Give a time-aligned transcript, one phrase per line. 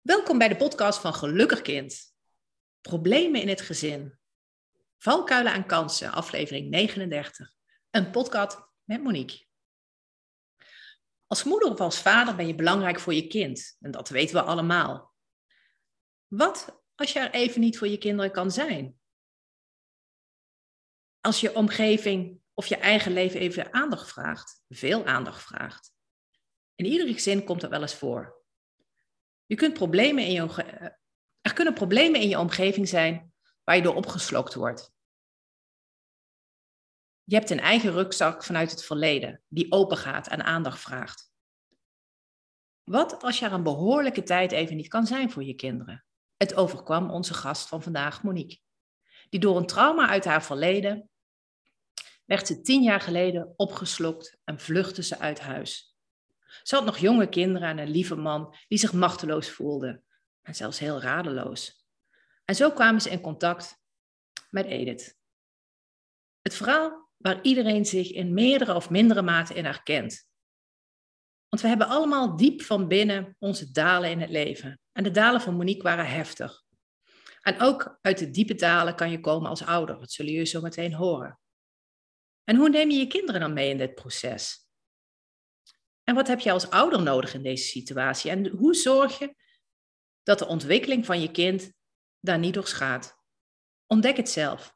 [0.00, 2.14] Welkom bij de podcast van Gelukkig Kind.
[2.80, 4.18] Problemen in het gezin.
[4.98, 7.54] Valkuilen aan kansen, aflevering 39.
[7.90, 9.44] Een podcast met Monique.
[11.26, 13.76] Als moeder of als vader ben je belangrijk voor je kind.
[13.80, 15.14] En dat weten we allemaal.
[16.26, 19.00] Wat als je er even niet voor je kinderen kan zijn?
[21.20, 25.92] Als je omgeving of je eigen leven even aandacht vraagt, veel aandacht vraagt.
[26.74, 28.39] In ieder gezin komt dat wel eens voor.
[29.50, 30.46] Je kunt problemen in je,
[31.40, 33.32] er kunnen problemen in je omgeving zijn
[33.64, 34.92] waar je door opgeslokt wordt.
[37.24, 41.32] Je hebt een eigen rugzak vanuit het verleden die open gaat en aandacht vraagt.
[42.82, 46.04] Wat als je er een behoorlijke tijd even niet kan zijn voor je kinderen?
[46.36, 48.60] Het overkwam onze gast van vandaag, Monique.
[49.28, 51.10] Die door een trauma uit haar verleden
[52.24, 55.89] werd ze tien jaar geleden opgeslokt en vluchtte ze uit huis.
[56.62, 60.02] Ze had nog jonge kinderen en een lieve man die zich machteloos voelde
[60.42, 61.86] en zelfs heel radeloos.
[62.44, 63.78] En zo kwamen ze in contact
[64.50, 65.18] met Edith.
[66.40, 70.28] Het verhaal waar iedereen zich in meerdere of mindere mate in herkent.
[71.48, 74.80] Want we hebben allemaal diep van binnen onze dalen in het leven.
[74.92, 76.62] En de dalen van Monique waren heftig.
[77.40, 79.98] En ook uit de diepe dalen kan je komen als ouder.
[79.98, 81.40] Dat zullen jullie zo meteen horen.
[82.44, 84.69] En hoe neem je je kinderen dan mee in dit proces?
[86.10, 88.30] En wat heb je als ouder nodig in deze situatie?
[88.30, 89.34] En hoe zorg je
[90.22, 91.72] dat de ontwikkeling van je kind
[92.20, 93.16] daar niet door schaadt?
[93.86, 94.74] Ontdek het zelf.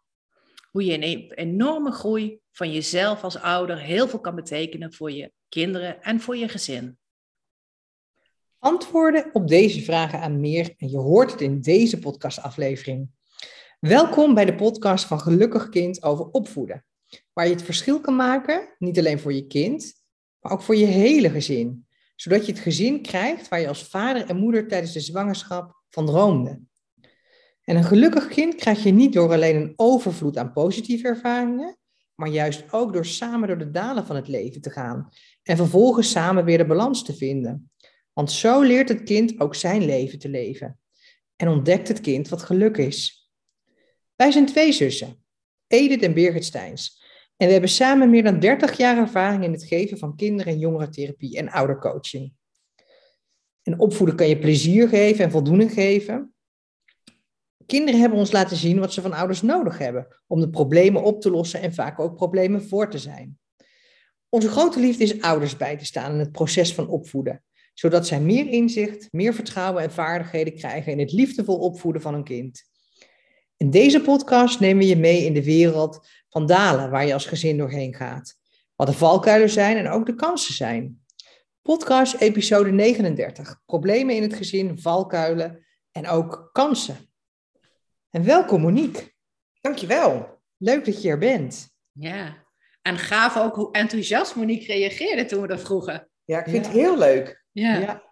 [0.71, 5.11] Hoe je een e-, enorme groei van jezelf als ouder heel veel kan betekenen voor
[5.11, 6.99] je kinderen en voor je gezin.
[8.59, 13.11] Antwoorden op deze vragen aan meer en je hoort het in deze podcastaflevering.
[13.81, 16.85] Welkom bij de podcast van Gelukkig Kind over opvoeden,
[17.33, 20.04] waar je het verschil kan maken, niet alleen voor je kind,
[20.45, 21.87] maar ook voor je hele gezin.
[22.17, 26.07] Zodat je het gezin krijgt waar je als vader en moeder tijdens de zwangerschap van
[26.07, 26.61] droomde.
[27.63, 31.77] En een gelukkig kind krijg je niet door alleen een overvloed aan positieve ervaringen,
[32.15, 35.09] maar juist ook door samen door de dalen van het leven te gaan
[35.43, 37.71] en vervolgens samen weer de balans te vinden.
[38.13, 40.79] Want zo leert het kind ook zijn leven te leven
[41.37, 43.29] en ontdekt het kind wat geluk is.
[44.17, 45.25] Wij zijn twee zussen,
[45.67, 47.04] Edith en Birgit Steins.
[47.37, 50.59] En we hebben samen meer dan 30 jaar ervaring in het geven van kinder- en
[50.59, 52.33] jongerentherapie en oudercoaching.
[53.63, 56.35] En opvoeden kan je plezier geven en voldoening geven.
[57.67, 61.21] Kinderen hebben ons laten zien wat ze van ouders nodig hebben om de problemen op
[61.21, 63.39] te lossen en vaak ook problemen voor te zijn.
[64.29, 68.21] Onze grote liefde is ouders bij te staan in het proces van opvoeden, zodat zij
[68.21, 72.73] meer inzicht, meer vertrouwen en vaardigheden krijgen in het liefdevol opvoeden van een kind.
[73.57, 77.27] In deze podcast nemen we je mee in de wereld van dalen waar je als
[77.27, 78.37] gezin doorheen gaat.
[78.77, 81.05] Wat de valkuilen zijn en ook de kansen zijn.
[81.63, 83.61] Podcast episode 39.
[83.67, 86.97] Problemen in het gezin, valkuilen en ook kansen.
[88.11, 89.13] En welkom Monique.
[89.61, 90.43] Dankjewel.
[90.57, 91.69] Leuk dat je er bent.
[91.93, 92.45] Ja,
[92.83, 96.09] en gaaf ook hoe enthousiast Monique reageerde toen we dat vroegen.
[96.25, 97.45] Ja, ik vind het heel leuk.
[97.53, 97.79] Ja.
[97.79, 98.03] ja.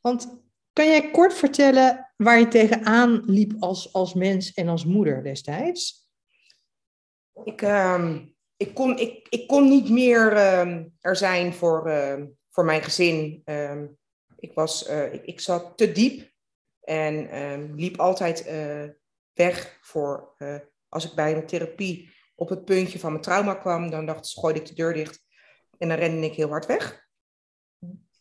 [0.00, 5.22] Want kan jij kort vertellen waar je tegenaan liep als, als mens en als moeder
[5.22, 6.08] destijds?
[7.44, 8.16] Ik, uh,
[8.56, 13.42] ik, kon, ik, ik kon niet meer uh, er zijn voor, uh, voor mijn gezin.
[13.44, 13.86] Ehm,
[14.40, 16.32] ik, was, eh, ik, ik zat te diep
[16.80, 18.88] en ehm, liep altijd eh,
[19.32, 20.34] weg voor.
[20.38, 20.56] eh,
[20.88, 24.38] als ik bij een therapie op het puntje van mijn trauma kwam, dan dacht ik,
[24.38, 25.24] gooide ik de deur dicht
[25.78, 27.08] en dan rende ik heel hard weg.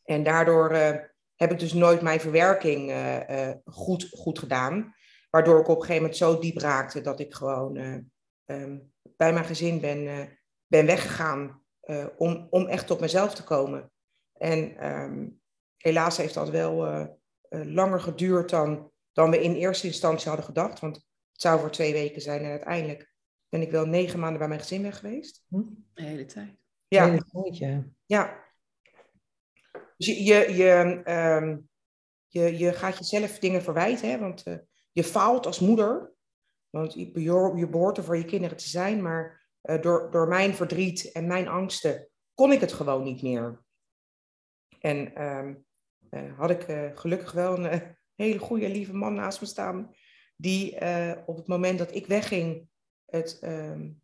[0.03, 0.69] En daardoor
[1.39, 4.95] heb ik dus nooit mijn verwerking uh, uh, goed, goed gedaan.
[5.29, 7.97] Waardoor ik op een gegeven moment zo diep raakte dat ik gewoon uh,
[8.45, 10.29] um, bij mijn gezin ben,
[10.67, 11.63] ben weggegaan
[12.17, 13.91] om, om echt tot mezelf te komen.
[14.33, 15.41] En um,
[15.77, 17.07] helaas heeft dat wel
[17.49, 20.79] langer geduurd dan, dan we in eerste instantie hadden gedacht.
[20.79, 23.13] Want het zou voor twee weken zijn en uiteindelijk
[23.49, 25.45] ben ik wel negen maanden bij mijn gezin weg geweest.
[25.47, 25.63] Hm?
[25.93, 26.55] De hele tijd.
[26.87, 27.05] Ja.
[27.05, 27.83] Hele tijd, ja.
[28.05, 28.47] ja.
[29.99, 31.01] Dus je, je,
[31.41, 31.69] um,
[32.27, 34.19] je, je gaat jezelf dingen verwijten, hè?
[34.19, 34.57] want uh,
[34.91, 36.13] je faalt als moeder.
[36.69, 37.21] Want je,
[37.55, 41.27] je behoort er voor je kinderen te zijn, maar uh, door, door mijn verdriet en
[41.27, 43.63] mijn angsten kon ik het gewoon niet meer.
[44.79, 45.65] En um,
[46.35, 49.95] had ik gelukkig wel een hele goede, lieve man naast me staan,
[50.35, 50.73] die
[51.25, 52.67] op het moment dat ik wegging
[53.05, 54.01] het, um,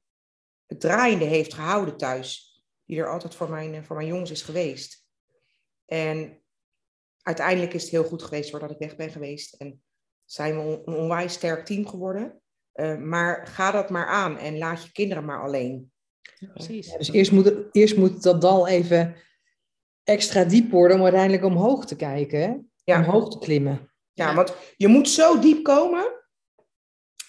[0.65, 2.53] het draaiende heeft gehouden thuis.
[2.85, 3.47] Die er altijd voor
[3.83, 5.04] voor mijn jongens is geweest.
[5.85, 6.41] En
[7.21, 9.53] uiteindelijk is het heel goed geweest doordat ik weg ben geweest.
[9.53, 9.83] En
[10.25, 12.41] zijn we een onwijs sterk team geworden.
[12.73, 15.91] Uh, maar ga dat maar aan en laat je kinderen maar alleen.
[16.39, 16.91] Ja, precies.
[16.91, 19.15] Ja, dus eerst moet, eerst moet dat dal even
[20.03, 22.71] extra diep worden om uiteindelijk omhoog te kijken.
[22.83, 22.97] Ja.
[22.99, 23.91] omhoog te klimmen.
[24.13, 24.35] Ja, Ja.
[24.35, 26.23] want je moet zo diep komen.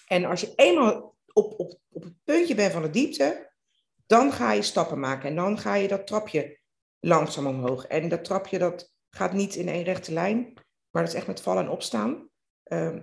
[0.07, 3.51] En als je eenmaal op, op, op het puntje bent van de diepte,
[4.05, 5.29] dan ga je stappen maken.
[5.29, 6.59] En dan ga je dat trapje
[7.07, 7.85] langzaam omhoog.
[7.85, 10.53] En dat trapje dat gaat niet in één rechte lijn,
[10.89, 12.29] maar dat is echt met vallen en opstaan.
[12.63, 13.01] Ehm,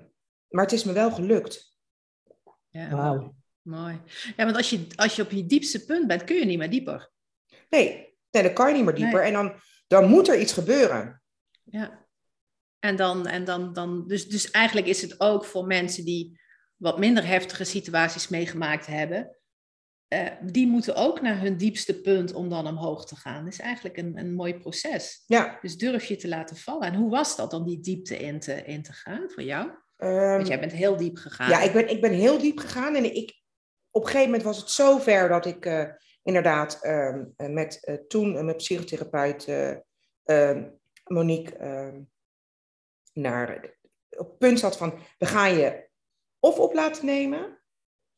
[0.48, 1.78] maar het is me wel gelukt.
[2.68, 3.34] Ja, Wauw.
[3.62, 4.00] mooi.
[4.36, 6.70] Ja, want als je, als je op je diepste punt bent, kun je niet meer
[6.70, 7.10] dieper.
[7.68, 9.20] Nee, nee dan kan je niet meer dieper.
[9.20, 9.26] Nee.
[9.26, 11.22] En dan, dan moet er iets gebeuren.
[11.62, 12.06] Ja.
[12.78, 16.40] En dan, en dan, dan dus, dus eigenlijk is het ook voor mensen die
[16.76, 19.38] wat minder heftige situaties meegemaakt hebben.
[20.14, 23.44] Eh, die moeten ook naar hun diepste punt om dan omhoog te gaan.
[23.44, 25.24] Dat is eigenlijk een, een mooi proces.
[25.26, 25.58] Ja.
[25.62, 26.88] Dus durf je te laten vallen.
[26.88, 29.70] En hoe was dat om die diepte in te, in te gaan voor jou?
[29.96, 31.50] Ehm, Want jij bent heel diep gegaan.
[31.50, 32.94] Ja, ik ben, ik ben heel diep gegaan.
[32.94, 33.42] En ik,
[33.90, 35.84] op een gegeven moment was het zo ver dat ik eh,
[36.24, 39.76] inderdaad ehm, eh, met eh, toen mijn psychotherapeut eh,
[40.24, 40.70] ehm,
[41.04, 42.06] Monique
[43.12, 43.76] naar,
[44.10, 45.88] op het punt zat van, we gaan je
[46.38, 47.62] of op laten nemen,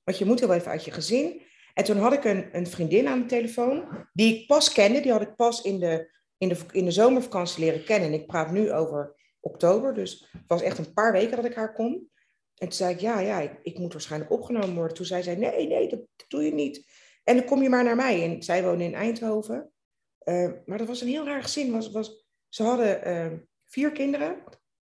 [0.03, 1.43] want je moet heel even uit je gezin.
[1.76, 5.12] En toen had ik een, een vriendin aan de telefoon, die ik pas kende, die
[5.12, 8.08] had ik pas in de, in, de, in de zomervakantie leren kennen.
[8.08, 11.55] En ik praat nu over oktober, dus het was echt een paar weken dat ik
[11.55, 12.11] haar kon.
[12.55, 14.96] En toen zei ik, ja, ja, ik, ik moet waarschijnlijk opgenomen worden.
[14.96, 16.87] Toen zei zij, nee, nee, dat, doe je niet.
[17.25, 18.23] En dan kom je maar naar mij.
[18.25, 19.73] En zij woonde in Eindhoven.
[20.19, 21.73] Eh, maar dat was een heel raar gezin.
[21.73, 23.32] Was, was, ze hadden eh,
[23.64, 24.44] vier kinderen.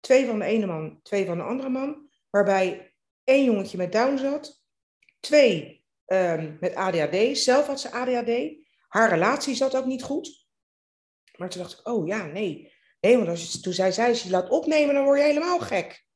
[0.00, 2.08] Twee van de ene man, twee van de andere man.
[2.30, 2.94] Waarbij
[3.24, 4.62] één jongetje met Down zat.
[5.20, 5.79] Twee
[6.10, 7.38] ehm, met ADHD.
[7.38, 8.58] Zelf had ze ADHD.
[8.88, 10.46] Haar relatie zat ook niet goed.
[11.36, 12.72] Maar toen dacht ik, oh ja, nee.
[13.00, 15.58] Nee, want als je, toen zei zij, als je laat opnemen, dan word je helemaal
[15.58, 16.06] gek.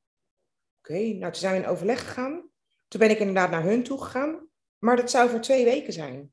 [0.78, 2.50] Oké, nou toen zijn we in overleg gegaan.
[2.88, 4.48] Toen ben ik inderdaad naar hun toe gegaan.
[4.78, 6.32] Maar dat zou voor twee weken zijn.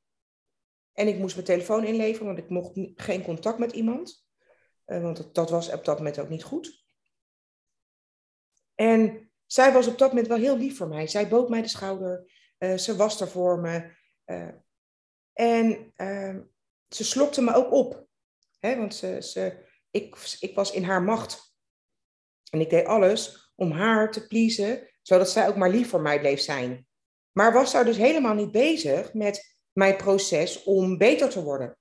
[0.94, 4.26] En ik moest mijn telefoon inleveren, want ik mocht geen contact met iemand.
[4.86, 6.84] Eh, want dat, dat was op dat moment ook niet goed.
[8.76, 11.08] En zij was op dat moment wel heel lief voor mij.
[11.08, 12.32] Zij bood mij de schouder.
[12.62, 13.92] Eh, ze was er voor me.
[14.26, 14.48] eh,
[15.34, 16.42] en ehm,
[16.90, 18.08] ze slokte me ook op.
[18.60, 21.56] Hè, want ze, ze, ik, ik was in haar macht.
[22.50, 26.20] En ik deed alles om haar te pleasen, zodat zij ook maar lief voor mij
[26.20, 26.88] bleef zijn.
[27.32, 31.78] Maar was daar dus helemaal niet bezig met mijn proces om beter te worden.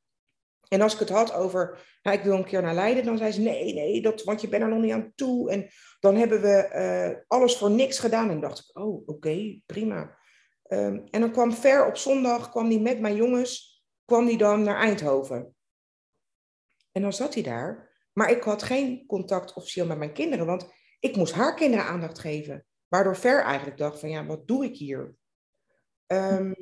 [0.69, 3.33] En als ik het had over, nou, ik wil een keer naar Leiden, dan zei
[3.33, 5.50] ze, nee, nee, dat, want je bent er nog niet aan toe.
[5.50, 5.69] En
[6.00, 8.31] dan hebben we eh, alles voor niks gedaan.
[8.31, 10.19] En dacht ik, oh, oké, prima.
[10.71, 14.63] Ehm, en dan kwam Ver op zondag, kwam die met mijn jongens, kwam die dan
[14.63, 15.55] naar Eindhoven.
[16.93, 17.89] En dan zat hij daar.
[18.13, 22.19] Maar ik had geen contact officieel met mijn kinderen, want ik moest haar kinderen aandacht
[22.19, 22.67] geven.
[22.89, 25.15] Waardoor Ver eigenlijk dacht van, ja, wat doe ik hier?
[26.07, 26.53] Ehm,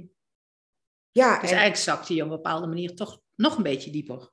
[1.10, 4.30] ja, Dus en- eigenlijk zakte je op een bepaalde manier toch nog een beetje dieper.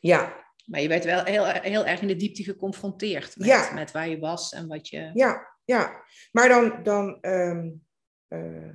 [0.00, 3.72] ja, Maar je werd wel heel, heel erg in de diepte geconfronteerd met, Ja.
[3.72, 5.10] met waar je was en wat je...
[5.14, 6.04] Ja, ja.
[6.32, 7.70] Maar dan, dan ehm,
[8.28, 8.74] eh,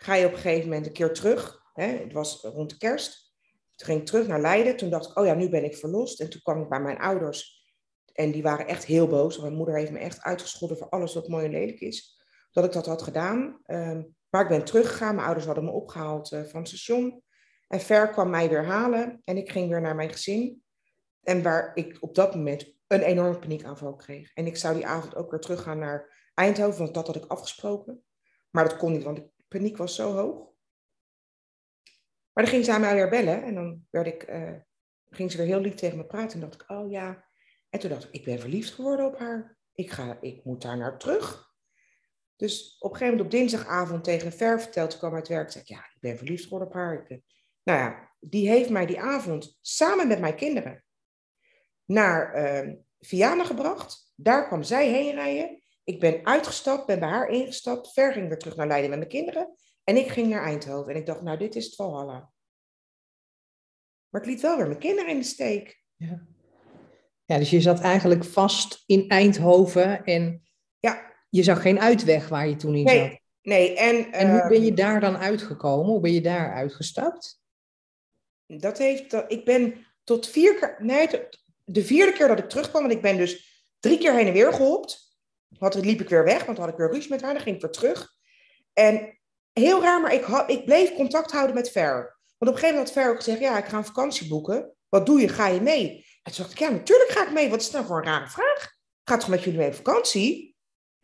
[0.00, 1.62] ga je op een gegeven moment een keer terug.
[1.72, 1.86] Hè?
[1.86, 3.34] Het was rond de kerst.
[3.74, 4.76] Toen ging ik terug naar Leiden.
[4.76, 6.20] Toen dacht ik, oh ja, nu ben ik verlost.
[6.20, 7.66] En toen kwam ik bij mijn ouders.
[8.12, 9.38] En die waren echt heel boos.
[9.38, 12.22] Mijn moeder heeft me echt uitgescholden voor alles wat mooi en lelijk is.
[12.52, 13.60] Dat ik dat had gedaan.
[13.62, 15.14] Ehm, maar ik ben teruggegaan.
[15.14, 17.22] Mijn ouders hadden me opgehaald eh, van het station.
[17.68, 19.20] En Ver kwam mij weer halen.
[19.24, 20.62] En ik ging weer naar mijn gezin.
[21.22, 24.32] En waar ik op dat moment een enorme paniekaanval kreeg.
[24.34, 28.02] En ik zou die avond ook weer teruggaan naar Eindhoven, want dat had ik afgesproken.
[28.50, 30.46] Maar dat kon niet, want de paniek was zo hoog.
[32.32, 34.54] Maar dan ging zij mij weer bellen en dan werd ik, eh,
[35.10, 36.40] ging ze weer heel lief tegen me praten.
[36.40, 37.24] En dacht ik, oh ja.
[37.70, 39.58] En toen dacht ik, ik ben verliefd geworden op haar.
[39.72, 41.46] Ik, ga, ik moet daar naar terug.
[42.36, 45.64] Dus op een gegeven moment op dinsdagavond tegen Ver verteld, toen kwam uit werk, zei
[45.66, 47.00] ja, ik ben verliefd geworden op haar.
[47.00, 47.24] Ik ben-
[47.62, 50.84] nou ja, die heeft mij die avond samen met mijn kinderen
[51.84, 54.12] naar eh, Vianen gebracht.
[54.14, 55.62] Daar kwam zij heen rijden.
[55.88, 57.92] Ik ben uitgestapt, ben bij haar ingestapt.
[57.92, 59.54] Ver ging weer terug naar Leiden met mijn kinderen.
[59.84, 60.92] En ik ging naar Eindhoven.
[60.92, 62.30] En ik dacht, nou, dit is het Valhalla.
[64.08, 65.82] Maar ik liet wel weer mijn kinderen in de steek.
[67.24, 70.42] Ja, dus je zat eigenlijk vast in Eindhoven en
[70.78, 71.12] Ja.
[71.30, 73.18] je zag geen uitweg waar je toen in Nee, zat.
[73.42, 75.86] Nee, en, En hoe ben je daar dan uitgekomen?
[75.86, 77.40] Hoe ben je daar uitgestapt?
[78.46, 81.08] dat heeft, dat, ik ben tot vier keer, nee,
[81.64, 84.52] de vierde keer dat ik terugkwam, want ik ben dus drie keer heen en weer
[84.52, 85.07] gehopt.
[85.58, 87.54] Had, liep ik weer weg, want dan had ik weer ruzie met haar, dan ging
[87.54, 88.12] ik weer terug.
[88.72, 89.18] En
[89.52, 92.18] heel raar, maar ik, had, ik bleef contact houden met Ver.
[92.38, 94.76] Want op een gegeven moment had Ver ook gezegd, ja, ik ga een vakantie boeken.
[94.88, 95.28] Wat doe je?
[95.28, 96.06] Ga je mee?
[96.22, 97.48] En toen dacht ik, ja, natuurlijk ga ik mee.
[97.48, 98.76] Wat is dat nou voor een rare vraag?
[99.04, 100.56] Gaat toch met jullie mee op vakantie?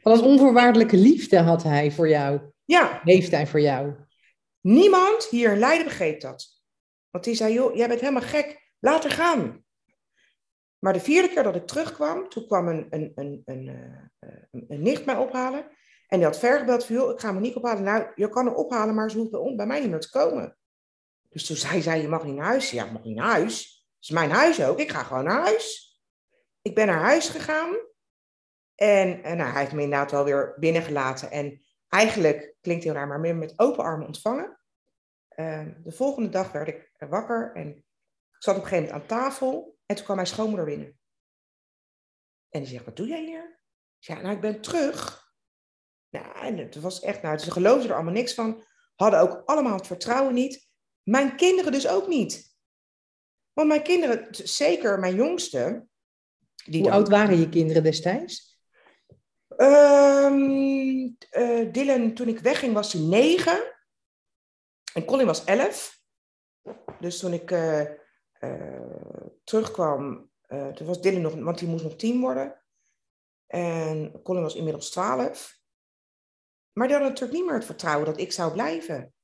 [0.02, 3.94] Wat een onvoorwaardelijke liefde had hij voor jou, Ja, heeft hij voor jou.
[4.60, 6.46] Niemand hier in Leiden begreep dat.
[7.10, 9.63] Want die zei, joh, jij bent helemaal gek, laat haar gaan.
[10.84, 14.64] Maar de vierde keer dat ik terugkwam, toen kwam een, een, een, een, eh, een,
[14.68, 15.66] een nicht mij ophalen.
[16.08, 17.82] En die had vergebeld van, ik ga me niet ophalen.
[17.82, 20.56] Nou, je kan hem ophalen, maar ze hoeft bij, mij niet meer te komen.
[21.28, 22.70] Dus toen zei zij, je mag niet naar huis.
[22.70, 23.86] Ja, ik mag niet naar huis.
[23.94, 24.78] Het is mijn huis ook.
[24.78, 25.98] Ik ga gewoon naar huis.
[26.62, 27.76] Ik ben naar huis gegaan.
[28.74, 31.30] En, en nou, hij heeft me inderdaad wel weer binnengelaten.
[31.30, 34.60] En eigenlijk, klinkt heel raar, maar meer met open armen ontvangen.
[35.36, 37.84] Uh, de volgende dag werd ik wakker en ik
[38.38, 39.73] zat op een gegeven moment aan tafel.
[39.86, 40.98] En toen kwam mijn schoonmoeder binnen.
[42.48, 43.60] En die zegt, wat doe jij hier?
[43.98, 45.24] Ja, nou, ik ben terug.
[46.10, 48.64] Nou, en het was echt, nou, ze geloofden er allemaal niks van.
[48.94, 50.68] Hadden ook allemaal het vertrouwen niet.
[51.02, 52.56] Mijn kinderen dus ook niet.
[53.52, 55.86] Want mijn kinderen, zeker mijn jongste.
[56.64, 58.58] Die Hoe oud waren je kinderen destijds?
[59.56, 63.76] Um, uh, Dylan, toen ik wegging, was hij negen.
[64.94, 66.00] En Colin was elf.
[67.00, 67.80] Dus toen ik uh,
[68.40, 69.03] uh,
[69.44, 70.30] terugkwam,
[70.74, 72.62] toen was Dylan nog, want hij moest nog tien worden.
[73.46, 75.58] En Colin was inmiddels twaalf.
[76.72, 79.14] Maar die hadden natuurlijk niet meer het vertrouwen dat ik zou blijven.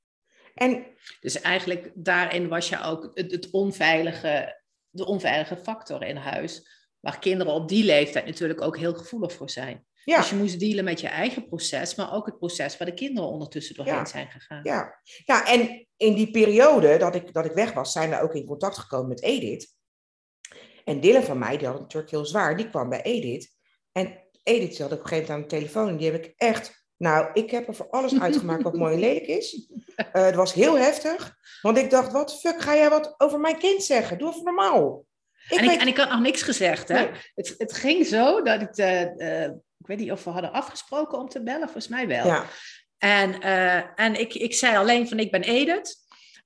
[0.55, 0.87] En,
[1.21, 6.79] dus eigenlijk daarin was je ook het, het onveilige, de onveilige factor in huis.
[7.00, 9.87] Waar kinderen op die leeftijd natuurlijk ook heel gevoelig voor zijn.
[10.05, 10.17] Ja.
[10.17, 13.31] Dus je moest dealen met je eigen proces, maar ook het proces waar de kinderen
[13.31, 14.61] ondertussen doorheen zijn gegaan.
[14.62, 15.00] Ja.
[15.25, 18.47] ja, en in die periode dat ik, dat ik weg was, zijn we ook in
[18.47, 19.79] contact gekomen met Edith.
[20.85, 23.49] En Dylan van mij, die had het natuurlijk heel zwaar, die kwam bij Edith.
[23.93, 26.81] En Edith had op een gegeven moment aan de telefoon en die heb ik echt
[27.01, 29.69] nou, ik heb er voor alles uitgemaakt wat mooi en lelijk is.
[29.97, 33.59] Uh, het was heel heftig, want ik dacht, wat fuck ga jij wat over mijn
[33.59, 34.19] kind zeggen?
[34.19, 35.05] Doe even normaal.
[35.49, 37.11] Ik en, ik, en ik had nog niks gezegd, hè?
[37.35, 39.45] Het, het ging zo dat ik, uh,
[39.79, 42.27] ik weet niet of we hadden afgesproken om te bellen, volgens mij wel.
[42.27, 42.45] Ja.
[42.99, 43.41] En,
[43.95, 45.97] en ik, ik zei alleen van, ik ben Edith.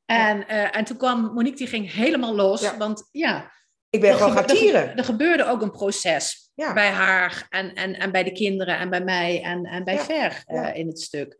[0.04, 3.52] En, en toen kwam Monique, die ging helemaal los, want ja...
[3.94, 4.88] Ik ben gewoon gaan tieren.
[4.88, 8.90] Er, er gebeurde ook een proces bij haar en, en, en bij de kinderen en
[8.90, 11.34] bij mij en, en bij Ver uh, in het stuk.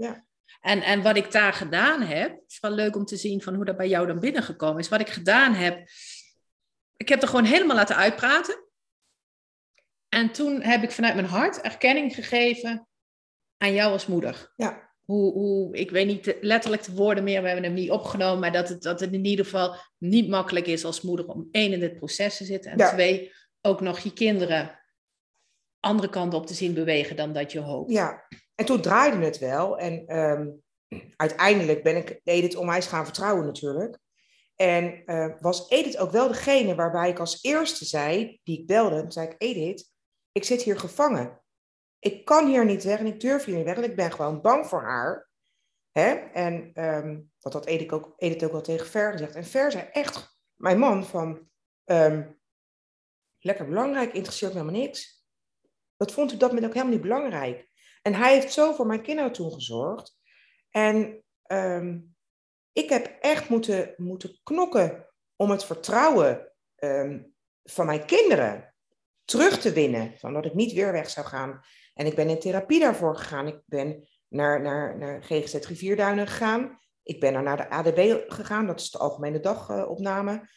[0.61, 3.55] En, en wat ik daar gedaan heb, het is wel leuk om te zien van
[3.55, 4.89] hoe dat bij jou dan binnengekomen is.
[4.89, 5.89] Wat ik gedaan heb,
[6.97, 8.65] ik heb er gewoon helemaal laten uitpraten.
[10.09, 12.89] En toen heb ik vanuit mijn hart erkenning gegeven
[13.59, 14.53] aan jou als moeder.
[14.57, 14.94] Ja.
[15.05, 18.53] Hoe, hoe, ik weet niet letterlijk de woorden meer, we hebben hem niet opgenomen, maar
[18.53, 21.81] dat het, dat het in ieder geval niet makkelijk is als moeder om één in
[21.81, 24.79] dit proces te zitten en twee ook nog je kinderen
[25.81, 27.93] andere kant op te zien bewegen dan dat je hoopt.
[27.93, 29.79] Ja, en toen draaide het wel.
[29.79, 30.63] En um,
[31.17, 33.99] uiteindelijk ben ik Edith onwijs gaan vertrouwen natuurlijk.
[34.57, 39.05] En uh, was Edith ook wel degene waarbij ik als eerste zei, die ik belde,
[39.09, 39.93] zei ik, Edith,
[40.33, 41.43] ik zit hier gevangen.
[42.05, 44.41] Ik kan hier niet weg en ik durf hier niet weg en ik ben gewoon
[44.41, 45.29] bang voor haar.
[45.91, 46.11] Hè?
[46.15, 49.35] En um, dat had Edith ook, Edith ook wel tegen Ver gezegd.
[49.35, 51.49] En Ver zei echt, mijn man, van
[51.85, 52.41] um,
[53.39, 55.27] lekker belangrijk, interesseert me helemaal niks.
[55.97, 57.69] Dat vond ik dat moment ook helemaal niet belangrijk.
[58.03, 60.19] En hij heeft zo voor mijn kinderen toen gezorgd.
[60.71, 62.01] En ehm,
[62.73, 67.23] ik heb echt moeten, moeten knokken om het vertrouwen ehm,
[67.63, 68.75] van mijn kinderen
[69.25, 70.19] terug te winnen.
[70.19, 71.65] Van dat ik niet weer weg zou gaan.
[71.95, 73.47] En ik ben in therapie daarvoor gegaan.
[73.47, 76.79] Ik ben naar, naar, naar GGZ Rivierduinen gegaan.
[77.03, 80.49] Ik ben naar de ADB gegaan, dat is de Algemene Dagopname.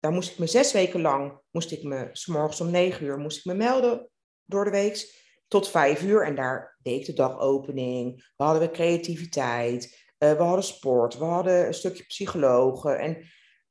[0.00, 3.18] Daar moest ik me zes weken lang, moest ik me, s morgens om negen uur,
[3.18, 4.10] moest ik me melden
[4.44, 6.24] door de week tot vijf uur.
[6.24, 8.32] En daar deed de dagopening.
[8.36, 10.12] We hadden we creativiteit.
[10.18, 11.18] Uh, we hadden sport.
[11.18, 12.98] We hadden een stukje psychologen.
[12.98, 13.24] En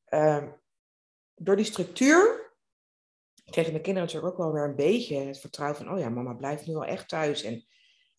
[0.09, 0.51] uh,
[1.35, 2.42] door die structuur
[3.53, 6.33] kregen mijn kinderen natuurlijk ook wel weer een beetje het vertrouwen van, oh ja, mama
[6.33, 7.43] blijft nu wel echt thuis.
[7.43, 7.65] En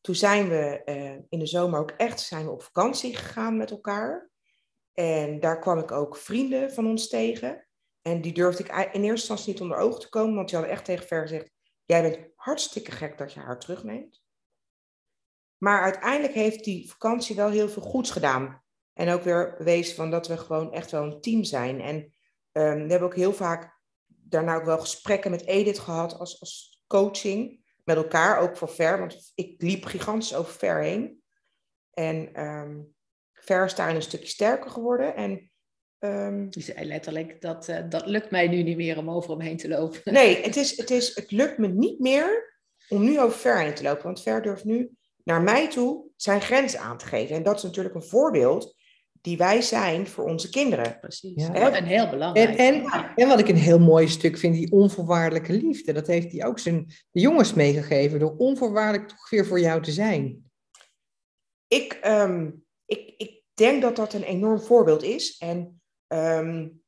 [0.00, 3.71] toen zijn we uh, in de zomer ook echt zijn we op vakantie gegaan met
[3.71, 4.31] elkaar.
[4.93, 7.67] En daar kwam ik ook vrienden van ons tegen.
[8.03, 10.76] En die durfde ik in eerste instantie niet onder ogen te komen, want die hadden
[10.76, 14.23] echt tegen ver gezegd, Jij bent hartstikke gek dat je haar terugneemt.
[15.59, 18.62] Maar uiteindelijk heeft die vakantie wel heel veel goeds gedaan.
[18.93, 21.81] En ook weer bewezen van dat we gewoon echt wel een team zijn.
[21.81, 23.74] En um, we hebben ook heel vaak
[24.35, 27.62] daarna ook wel gesprekken met Edith gehad als, als coaching.
[27.85, 28.99] Met elkaar, ook voor Ver.
[28.99, 31.23] Want ik liep gigantisch over Ver heen.
[31.91, 32.95] En um,
[33.33, 35.17] Ver is daarin een stukje sterker geworden.
[35.17, 35.49] En
[35.99, 39.57] Um, zei letterlijk, dat, uh, dat lukt mij nu niet meer om over hem heen
[39.57, 40.12] te lopen.
[40.12, 43.75] Nee, het, is, het, is, het lukt me niet meer om nu over Ver heen
[43.75, 44.05] te lopen.
[44.05, 44.91] Want Ver durft nu
[45.23, 47.37] naar mij toe zijn grens aan te geven.
[47.37, 48.76] En dat is natuurlijk een voorbeeld
[49.25, 50.99] die wij zijn voor onze kinderen.
[51.00, 51.73] Precies, ja.
[51.73, 52.49] en heel belangrijk.
[52.49, 55.93] En, en, en, wat ik een heel mooi stuk vind, die onvoorwaardelijke liefde.
[55.93, 60.50] Dat heeft hij ook zijn jongens meegegeven, door onvoorwaardelijk toch weer voor jou te zijn.
[61.69, 65.38] Ik, um, ik, ik denk dat dat een enorm voorbeeld is.
[65.38, 66.83] En um,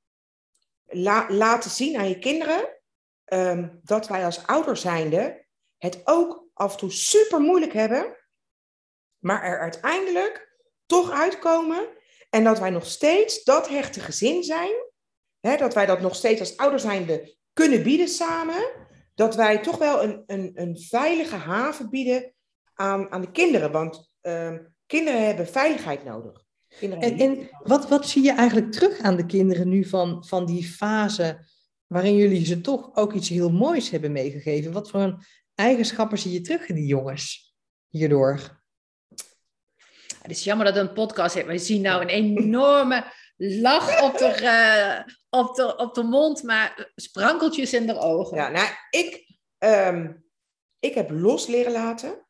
[1.29, 2.81] laten zien aan je kinderen
[3.25, 5.45] ehm, dat wij als ouders zijnde
[5.79, 8.17] het ook af en toe super moeilijk hebben,
[9.19, 10.55] maar er uiteindelijk
[10.87, 11.95] toch uitkomen
[12.31, 14.73] en dat wij nog steeds dat hechte gezin zijn,
[15.41, 18.65] hè, dat wij dat nog steeds als ouders zijnde kunnen bieden samen,
[19.15, 22.35] dat wij toch wel een, een, een veilige haven bieden
[22.75, 23.73] aan, aan de kinderen.
[23.73, 26.45] Want ehm, kinderen hebben veiligheid nodig.
[26.81, 30.65] En, en wat, wat zie je eigenlijk terug aan de kinderen nu van, van die
[30.65, 31.47] fase
[31.87, 34.73] waarin jullie ze toch ook iets heel moois hebben meegegeven?
[34.73, 35.19] Wat voor een
[35.55, 37.55] eigenschappen zie je terug in die jongens
[37.89, 38.56] hierdoor?
[40.27, 41.55] Het is jammer dat we een podcast hebben.
[41.55, 43.05] We zien nou een enorme
[43.37, 48.37] lach op de, uh, op de, op de mond, maar sprankeltjes in de ogen.
[48.37, 50.13] Ja, nou, ik, ehm,
[50.79, 52.27] ik heb los leren laten.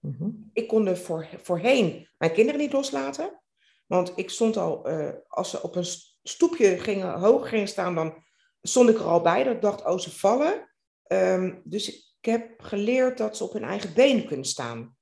[0.00, 0.28] Mhm.
[0.52, 3.40] Ik kon er voor, voorheen mijn kinderen niet loslaten.
[3.86, 5.86] Want ik stond al, uh, als ze op een
[6.22, 8.24] stoepje gingen, hoog gingen staan, dan
[8.62, 9.44] stond ik er al bij.
[9.44, 10.72] Dat ik dacht, oh, ze vallen.
[11.06, 11.88] Um, dus
[12.20, 14.96] ik heb geleerd dat ze op hun eigen benen kunnen staan.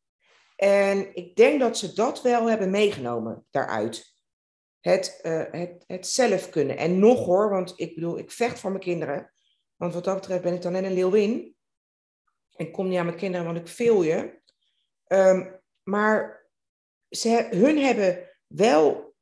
[0.63, 4.17] En ik denk dat ze dat wel hebben meegenomen daaruit.
[4.81, 6.77] Het, uh, het, het zelf kunnen.
[6.77, 9.33] En nog hoor, want ik bedoel, ik vecht voor mijn kinderen.
[9.77, 11.57] Want wat dat betreft ben ik dan net een leeuwin.
[12.57, 14.41] Ik kom niet aan mijn kinderen, want ik veel je.
[15.07, 16.47] Um, maar
[17.09, 19.15] ze, hun hebben wel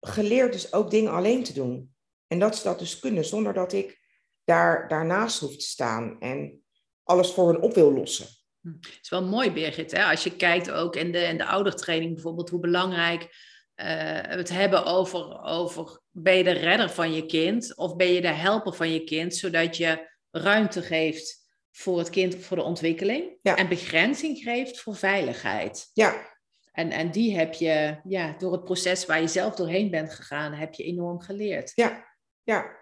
[0.00, 1.94] geleerd dus ook dingen alleen te doen.
[2.26, 4.00] En dat ze dat dus kunnen, zonder dat ik
[4.44, 6.64] daar, daarnaast hoef te staan en
[7.02, 8.41] alles voor hen op wil lossen.
[8.62, 8.72] Hm.
[8.80, 10.04] Het is wel mooi, Birgit, hè?
[10.04, 13.86] als je kijkt ook in de, in de oudertraining bijvoorbeeld, hoe belangrijk uh,
[14.20, 18.28] het hebben over, over, ben je de redder van je kind of ben je de
[18.28, 21.40] helper van je kind, zodat je ruimte geeft
[21.70, 25.90] voor het kind voor de ontwikkeling en begrenzing geeft voor veiligheid.
[25.92, 26.30] Ja,
[26.72, 30.52] en, en die heb je ja, door het proces waar je zelf doorheen bent gegaan,
[30.52, 31.72] heb je enorm geleerd.
[31.74, 32.06] Ja,
[32.42, 32.80] ja.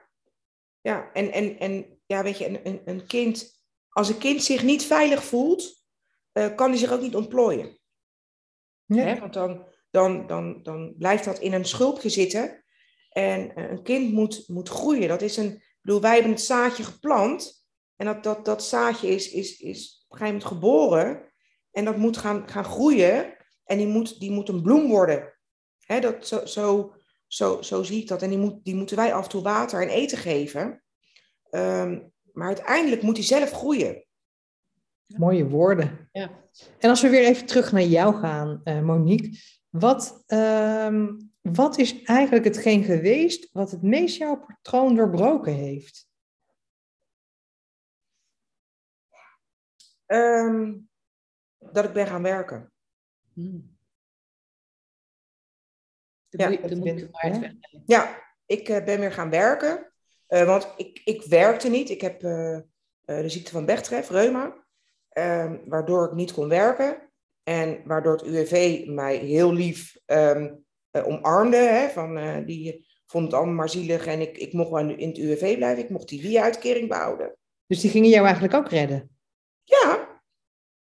[0.80, 3.59] Ja, en, en, en ja, weet je, een, een, een kind,
[3.90, 5.84] als een kind zich niet veilig voelt,
[6.32, 7.78] uh, kan hij zich ook niet ontplooien.
[8.84, 9.04] Ja.
[9.04, 9.18] Hè?
[9.18, 12.64] Want dan, dan, dan, dan blijft dat in een schulpje zitten.
[13.10, 15.08] En uh, een kind moet, moet groeien.
[15.08, 17.66] Dat is een, ik bedoel, wij hebben het zaadje geplant.
[17.96, 21.32] En dat, dat, dat zaadje is, is, is op een gegeven moment geboren.
[21.70, 23.36] En dat moet gaan, gaan groeien.
[23.64, 25.38] En die moet, die moet een bloem worden.
[25.78, 26.94] Hè, dat, zo, zo,
[27.26, 28.22] zo, zo zie ik dat.
[28.22, 30.82] En die, moet, die moeten wij af en toe water en eten geven.
[31.50, 34.04] Um, maar uiteindelijk moet hij zelf groeien.
[35.06, 36.08] Mooie woorden.
[36.12, 36.30] Ja.
[36.78, 39.38] En als we weer even terug naar jou gaan, uh, Monique.
[39.68, 41.08] Wat, uh,
[41.40, 46.08] wat is eigenlijk hetgeen geweest wat het meest jouw patroon doorbroken heeft?
[50.06, 50.88] Um,
[51.58, 52.72] dat ik ben gaan werken.
[53.32, 53.76] Hmm.
[56.28, 56.48] ja,
[57.86, 59.89] ja, ik uh, ben weer gaan werken.
[60.30, 61.90] Uh, want ik, ik werkte niet.
[61.90, 62.58] Ik heb uh,
[63.04, 64.66] de ziekte van Bechterew, reuma.
[65.08, 67.10] Ehm, waardoor ik niet kon werken.
[67.42, 71.56] En waardoor het UWV mij heel lief um, omarmde.
[71.56, 74.06] Hè, van, die vond het allemaal maar zielig.
[74.06, 75.84] En ik, ik mocht wel in het UWV blijven.
[75.84, 77.36] Ik mocht die WIA-uitkering behouden.
[77.66, 79.10] Dus die gingen jou eigenlijk ook redden?
[79.64, 80.20] Ja.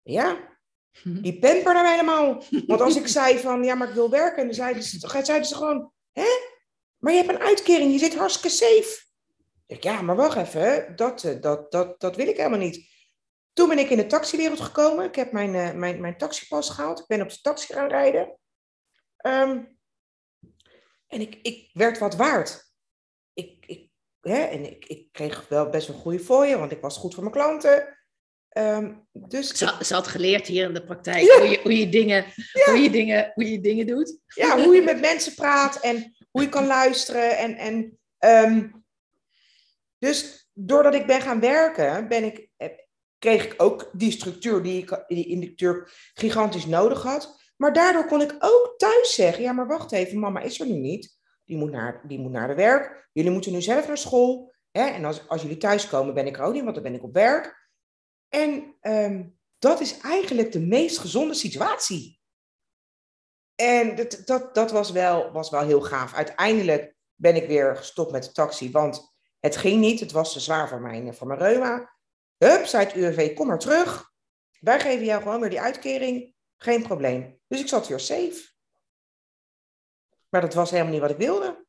[0.02, 0.58] Ja.
[1.02, 1.20] Mhm.
[1.20, 2.42] Die pamperde mij helemaal.
[2.66, 5.54] Want als ik zei van, ja, maar ik wil werken, dan zeiden ze, zeiden ze
[5.54, 6.28] gewoon, hè?
[6.96, 9.05] Maar je hebt een uitkering, je zit hartstikke safe.
[9.66, 12.94] Ja, maar wacht even, dat, eh, dat, dat, dat wil ik helemaal niet.
[13.52, 15.04] Toen ben ik in de taxiwereld gekomen.
[15.04, 17.00] Ik heb mijn, uh, mijn, mijn taxipas gehaald.
[17.00, 18.38] Ik ben op de taxi gaan rijden.
[19.26, 19.78] Um,
[21.06, 22.70] en ik, ik werd wat waard.
[23.32, 26.96] Ik, ik, hè, en ik, ik kreeg wel best wel goede fooien, want ik was
[26.96, 27.98] goed voor mijn klanten.
[28.58, 32.24] Um, dus ze, ze, had geleerd hier in de praktijk hoe, je, hoe, je dingen,
[32.64, 34.18] hoe, je dingen, hoe je dingen doet.
[34.26, 37.38] Ja, hoe je met mensen praat en hoe je kan luisteren.
[37.38, 37.98] En, en,
[38.44, 38.85] um,
[39.98, 42.68] dus doordat ik ben gaan werken, ben ik, eh,
[43.18, 47.44] kreeg ik ook die structuur die ik die in de gigantisch nodig had.
[47.56, 50.76] Maar daardoor kon ik ook thuis zeggen, ja maar wacht even, mama is er nu
[50.76, 51.18] niet.
[51.44, 53.08] Die moet naar, die moet naar de werk.
[53.12, 54.54] Jullie moeten nu zelf naar school.
[54.70, 54.84] Hè?
[54.84, 57.14] En als, als jullie thuiskomen ben ik er ook niet, want dan ben ik op
[57.14, 57.70] werk.
[58.28, 62.20] En um, dat is eigenlijk de meest gezonde situatie.
[63.54, 66.14] En dat, dat, dat was, wel, was wel heel gaaf.
[66.14, 70.00] Uiteindelijk ben ik weer gestopt met de taxi, want het ging niet.
[70.00, 71.94] Het was te zwaar voor mijn, voor mijn reuma.
[72.36, 74.12] Hup, zei het UWV, kom maar terug.
[74.60, 76.34] Wij geven jou gewoon weer die uitkering.
[76.56, 77.40] Geen probleem.
[77.46, 78.54] Dus ik zat weer safe.
[80.28, 81.66] Maar dat was helemaal niet wat ik wilde.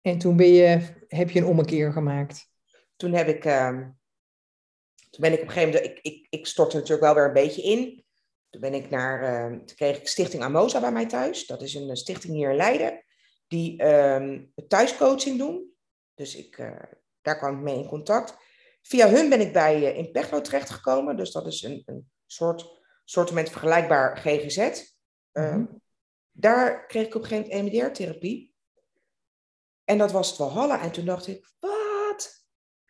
[0.00, 2.50] En toen ben je, heb je een ommekeer gemaakt?
[2.96, 3.68] Toen heb ik, uh,
[5.10, 7.32] toen ben ik op een gegeven moment, ik, ik, ik stortte natuurlijk wel weer een
[7.32, 8.04] beetje in.
[8.50, 11.46] Toen ben ik naar, uh, toen kreeg ik Stichting Amosa bij mij thuis.
[11.46, 13.04] Dat is een stichting hier in Leiden,
[13.48, 15.72] die uh, thuiscoaching doen.
[16.14, 16.82] Dus ik, uh,
[17.22, 18.36] daar kwam ik mee in contact.
[18.82, 21.16] Via hun ben ik bij uh, in Pechlo terechtgekomen.
[21.16, 24.58] Dus dat is een, een soort, soortement vergelijkbaar GGZ.
[24.58, 25.82] Uh, mm -hmm.
[26.30, 28.54] Daar kreeg ik op een gegeven moment EMDR-therapie.
[29.84, 30.82] En dat was het Valhalla.
[30.82, 32.46] En toen dacht ik, wat?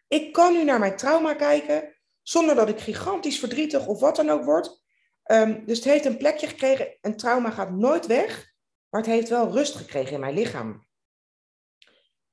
[0.09, 4.31] Ik kan nu naar mijn trauma kijken zonder dat ik gigantisch verdrietig of wat dan
[4.31, 4.83] ook word.
[5.31, 6.97] Um, dus het heeft een plekje gekregen.
[7.01, 8.53] Een trauma gaat nooit weg,
[8.89, 10.87] maar het heeft wel rust gekregen in mijn lichaam.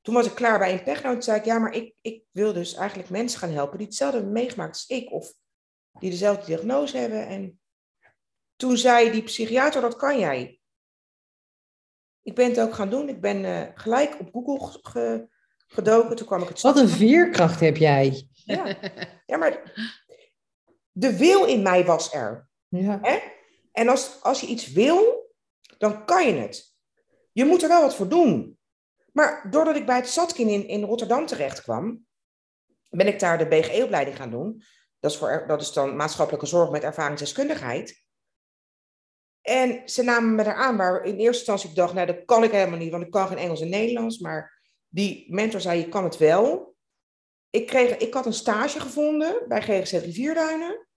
[0.02, 1.14] Toen was ik klaar bij een pechnoot.
[1.14, 4.18] Toen zei ik, ja, maar ik, ik wil dus eigenlijk mensen gaan helpen die hetzelfde
[4.18, 5.12] hebben meegemaakt als ik.
[5.12, 5.34] Of
[6.00, 7.28] die dezelfde diagnose hebben.
[7.28, 7.60] En
[8.56, 10.60] toen zei die psychiater, dat kan jij.
[12.22, 13.10] Ik ben het ook gaan doen.
[13.10, 15.28] Ik ben uh, gelijk op Google ge,
[15.68, 16.16] gedoken.
[16.16, 18.30] Toen kwam ik het Wat een veerkracht heb jij.
[18.34, 18.78] Ja,
[19.26, 19.74] ja maar
[20.92, 22.48] de wil in mij was er.
[22.68, 23.00] Ja.
[23.02, 23.20] Hè?
[23.72, 25.25] En als, als je iets wil,
[25.90, 26.76] dan kan je het.
[27.32, 28.60] Je moet er wel wat voor doen.
[29.12, 32.06] Maar doordat ik bij het Zatkin in, in Rotterdam terecht kwam,
[32.90, 34.64] ben ik daar de BGE-opleiding gaan doen.
[35.00, 38.04] Dat is, voor, dat is dan maatschappelijke zorg met ervaringsdeskundigheid.
[39.42, 42.44] En ze namen me daar aan, waar in eerste instantie ik dacht, nou dat kan
[42.44, 44.20] ik helemaal niet, want ik kan geen Engels en Nederlands.
[44.20, 46.76] Maar die mentor zei, je kan het wel.
[47.50, 50.88] Ik, kreeg, ik had een stage gevonden bij GGZ Rivierduinen.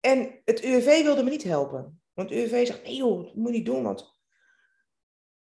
[0.00, 2.01] En het UWV wilde me niet helpen.
[2.22, 4.12] Want UWV zegt, nee joh, dat moet je niet doen, want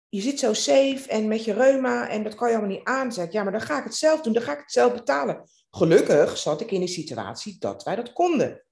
[0.09, 3.13] je zit zo safe en met je reuma en dat kan je allemaal niet aan.
[3.13, 4.93] Zeg ik, ja, maar dan ga ik het zelf doen, dan ga ik het zelf
[4.93, 5.49] betalen.
[5.71, 8.63] Gelukkig zat ik in de situatie dat wij dat konden.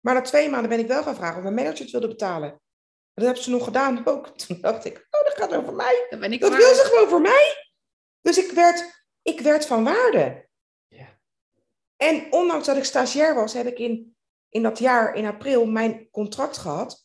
[0.00, 2.60] Maar na twee maanden ben ik wel gaan vragen of mijn manager het wilde betalen.
[3.14, 4.28] Dat hebben ze nog gedaan ook.
[4.38, 6.06] Toen dacht ik, oh, dat gaat over mij.
[6.10, 7.72] Dat, ben ik dat wil ze gewoon voor mij.
[8.20, 10.48] Dus ik werd, ik werd van waarde.
[10.86, 11.18] Ja.
[11.96, 14.16] En ondanks dat ik stagiair was, heb ik in,
[14.48, 17.03] in dat jaar, in april, mijn contract gehad.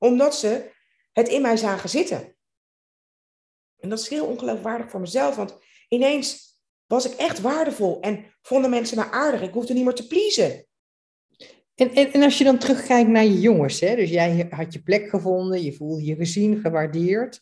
[0.00, 0.70] Omdat ze
[1.12, 2.36] het in mij zagen zitten.
[3.78, 5.36] En dat is heel ongeloofwaardig voor mezelf.
[5.36, 5.58] Want
[5.88, 8.00] ineens was ik echt waardevol.
[8.00, 9.42] En vonden mensen me aardig.
[9.42, 10.66] Ik hoefde niet meer te pleasen.
[11.74, 13.96] En, en, en als je dan terugkijkt naar je jongens, hè?
[13.96, 17.40] dus jij had je plek gevonden, je voelde je gezien, gewaardeerd.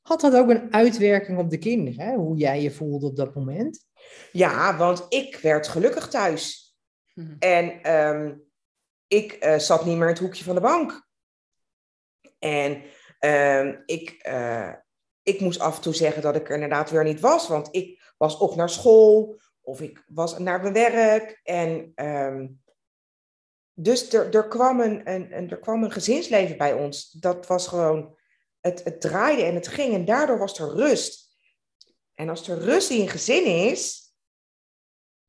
[0.00, 2.14] Had dat ook een uitwerking op de kinderen, hè?
[2.14, 3.86] hoe jij je voelde op dat moment?
[4.32, 6.74] Ja, want ik werd gelukkig thuis.
[7.14, 7.36] Mhm.
[7.38, 8.42] En um,
[9.06, 11.10] ik uh, zat niet meer in het hoekje van de bank.
[12.42, 12.82] En
[13.20, 14.72] um, ik, uh,
[15.22, 17.48] ik moest af en toe zeggen dat ik er inderdaad weer niet was.
[17.48, 21.40] Want ik was of naar school of ik was naar mijn werk.
[21.42, 22.62] En um,
[23.74, 27.10] dus er, er, kwam een, een, een, er kwam een gezinsleven bij ons.
[27.10, 28.16] Dat was gewoon,
[28.60, 29.94] het, het draaide en het ging.
[29.94, 31.36] En daardoor was er rust.
[32.14, 34.01] En als er rust in je gezin is,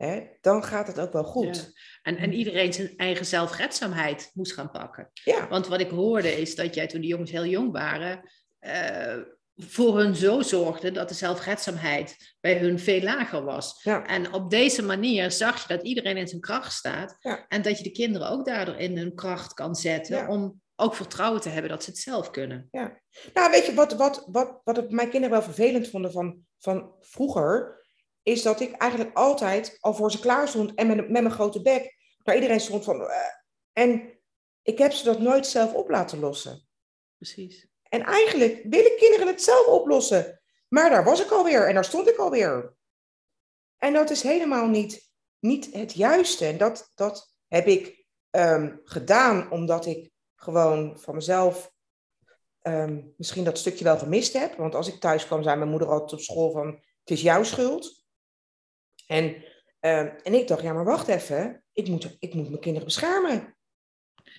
[0.04, 1.56] hè, dan gaat het ook wel goed.
[1.56, 1.82] Ja.
[2.02, 5.10] En, en iedereen zijn eigen zelfredzaamheid moest gaan pakken.
[5.14, 5.48] Ja.
[5.48, 9.18] Want wat ik hoorde is dat jij toen de jongens heel jong waren, uh,
[9.56, 13.80] voor hun zo zorgde dat de zelfredzaamheid bij hun veel lager was.
[13.84, 14.06] Ja.
[14.06, 17.46] En op deze manier zag je dat iedereen in zijn kracht staat ja.
[17.48, 20.28] en dat je de kinderen ook daardoor in hun kracht kan zetten Ja.
[20.28, 22.68] om ook vertrouwen te hebben dat ze het zelf kunnen.
[22.72, 23.02] Ja.
[23.34, 27.83] Nou, weet je, wat, wat, wat, wat mijn kinderen wel vervelend vonden van, van vroeger,
[28.24, 31.62] is dat ik eigenlijk altijd al voor ze klaar stond en met, met mijn grote
[31.62, 33.02] bek naar iedereen stond van...
[33.02, 33.10] Uh,
[33.74, 34.20] en
[34.62, 36.68] ik heb ze dat nooit zelf op laten lossen.
[37.18, 37.68] Precies.
[37.90, 40.42] En eigenlijk willen kinderen het zelf oplossen.
[40.68, 42.76] Maar daar was ik alweer en daar stond ik alweer.
[43.78, 46.46] En dat is helemaal niet, niet het juiste.
[46.46, 51.72] En dat, dat heb ik um, gedaan omdat ik gewoon van mezelf
[52.62, 54.56] um, misschien dat stukje wel gemist heb.
[54.56, 56.68] Want als ik thuis kwam, zei mijn moeder altijd op school van...
[57.00, 58.03] het is jouw schuld.
[59.08, 59.26] En,
[59.80, 61.64] um, en ik dacht, ja, maar wacht even.
[61.74, 63.56] Ik moet, ik moet mijn kinderen beschermen.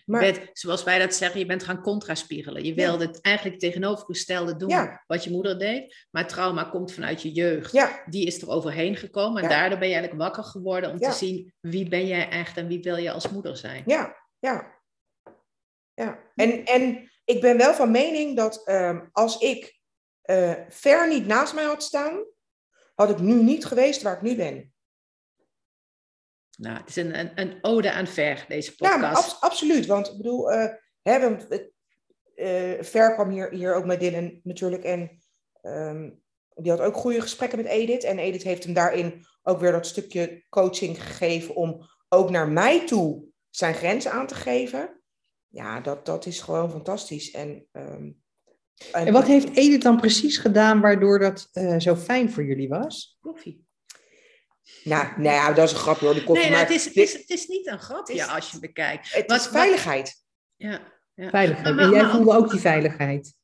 [0.04, 2.64] Maar, zoals wij dat zeggen, je bent gaan contraspiegelen.
[2.64, 3.10] Je wilde ja.
[3.10, 5.02] het eigenlijk tegenovergestelde doen ja.
[5.06, 6.06] wat je moeder deed.
[6.10, 7.72] Maar trauma komt vanuit je jeugd.
[7.72, 8.02] Ja.
[8.06, 9.42] Die is er overheen gekomen.
[9.42, 12.66] En daardoor ben je eigenlijk wakker geworden om te zien wie ben jij echt en
[12.66, 13.82] wie wil je als moeder zijn.
[13.86, 14.80] Ja, ja.
[15.94, 16.18] ja.
[16.34, 19.80] En, en ik ben wel van mening dat um, als ik
[20.24, 22.24] uh, ver niet naast mij had staan,
[22.94, 24.72] had ik nu niet geweest waar ik nu ben.
[26.56, 29.00] Nou, het is een, een, een ode aan Ver, deze podcast.
[29.00, 29.86] Ja, ab absoluut.
[29.86, 30.66] Want ik bedoel, uh,
[31.02, 31.72] hè, we,
[32.36, 34.84] uh, Ver kwam hier, hier ook met Dylan natuurlijk.
[34.84, 35.22] En
[35.62, 36.22] um,
[36.54, 38.04] die had ook goede gesprekken met Edith.
[38.04, 42.86] En Edith heeft hem daarin ook weer dat stukje coaching gegeven om ook naar mij
[42.86, 45.02] toe zijn grenzen aan te geven.
[45.48, 47.30] Ja, dat, dat is gewoon fantastisch.
[47.30, 48.23] En, um,
[48.92, 52.68] en, en wat heeft Edith dan precies gedaan waardoor dat uh, zo fijn voor jullie
[52.68, 53.18] was?
[53.20, 53.66] Koffie.
[54.84, 56.44] Nou, nou, dat is een grapje hoor, die koffie.
[56.44, 58.58] Nee, nou, maar het, is, het, is, het is niet een grapje is, als je
[58.58, 59.12] bekijkt.
[59.12, 60.24] Het wat, is veiligheid.
[60.56, 60.80] Ja,
[61.14, 61.30] ja.
[61.30, 61.78] Veiligheid.
[61.78, 63.34] En jij voelde ook die veiligheid.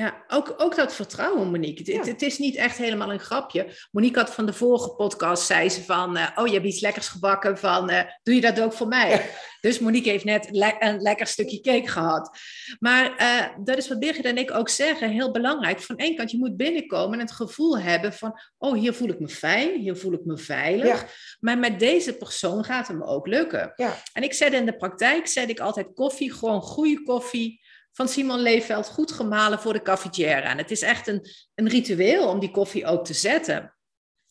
[0.00, 1.92] Ja, ook, ook dat vertrouwen, Monique.
[1.92, 3.66] Het, het, is niet echt helemaal een grapje.
[3.90, 6.16] Monique had van de vorige podcast, zei ze van...
[6.16, 9.30] Uh, oh, je hebt iets lekkers gebakken, van, uh, doe je dat ook voor mij?
[9.60, 12.38] Dus Monique heeft net le een lekker stukje cake gehad.
[12.78, 15.80] Maar uh, dat is wat Birgit en ik ook zeggen, heel belangrijk.
[15.80, 18.40] Van één kant, je moet binnenkomen en het gevoel hebben van...
[18.58, 21.00] oh, hier voel ik me fijn, hier voel ik me veilig.
[21.00, 21.08] Ja.
[21.40, 23.72] Maar met deze persoon gaat het me ook lukken.
[23.76, 23.96] Ja.
[24.12, 27.63] En ik zet in de praktijk, zet ik altijd koffie, gewoon goede koffie
[27.94, 30.40] van Simon Leefveld goed gemalen voor de cafetière.
[30.40, 33.74] En het is echt een, een ritueel om die koffie ook te zetten.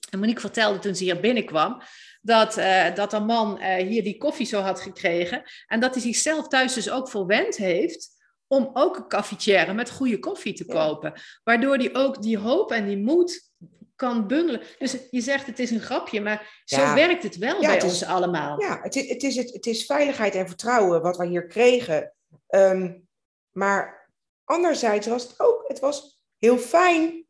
[0.10, 1.82] En Monique vertelde toen ze hier binnenkwam
[2.22, 5.44] dat, uh, dat een man uh, hier die koffie zo had gekregen.
[5.68, 8.10] En dat hij zichzelf thuis dus ook verwend heeft
[8.48, 11.14] om ook een cafetière met goede koffie te kopen.
[11.44, 13.52] Waardoor hij ook die hoop en die moed
[13.96, 14.62] kan bundelen.
[14.78, 18.62] Dus je zegt het is een grapje, maar zo werkt het wel bij ons allemaal.
[18.62, 22.14] Ja, het is, het, is, het, het is veiligheid en vertrouwen wat we hier kregen.
[22.50, 23.08] Um,
[23.54, 24.12] maar
[24.44, 27.28] anderzijds was het ook, het was heel fijn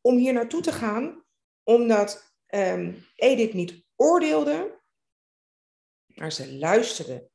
[0.00, 1.24] om hier naartoe te gaan,
[1.62, 4.80] omdat um, Edith niet oordeelde,
[6.06, 7.28] maar ze luisterde.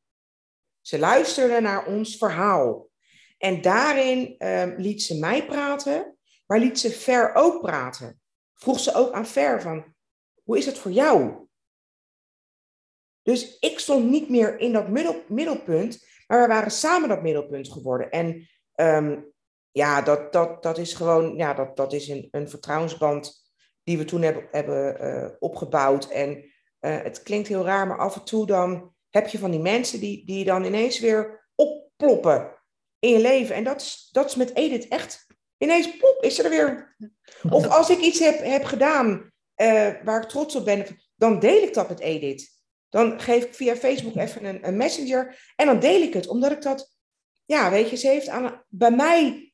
[0.81, 2.89] Ze luisterde naar ons verhaal.
[3.37, 8.21] En daarin um, liet ze mij praten, maar liet ze Ver ook praten.
[8.53, 9.95] Vroeg ze ook aan Ver van,
[10.43, 11.47] hoe is het voor jou?
[13.21, 17.71] Dus ik stond niet meer in dat middel, middelpunt, maar we waren samen dat middelpunt
[17.71, 18.09] geworden.
[18.09, 19.33] En um,
[19.71, 23.51] ja, dat, dat, dat is gewoon ja, dat, dat is een, een vertrouwensband
[23.83, 26.09] die we toen hebben, hebben uh, opgebouwd.
[26.09, 29.59] En uh, het klinkt heel raar, maar af en toe dan heb je van die
[29.59, 32.57] mensen die, die dan ineens weer opploppen
[32.99, 33.55] in je leven.
[33.55, 35.27] En dat is, dat is met Edith echt.
[35.57, 36.95] Ineens plop, is er weer.
[37.49, 41.63] Of als ik iets heb, heb gedaan uh, waar ik trots op ben, dan deel
[41.63, 42.60] ik dat met Edith.
[42.91, 46.51] Dan geef ik via Facebook even een, een messenger en dan deel ik het, omdat
[46.51, 46.95] ik dat,
[47.45, 49.51] ja, weet je, ze heeft aan, bij mij